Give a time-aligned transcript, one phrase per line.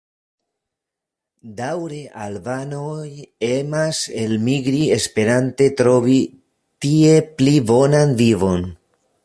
[1.59, 3.03] Daŭre albanoj
[3.49, 6.19] emas elmigri esperante trovi
[6.87, 8.69] tie pli bonan vivon.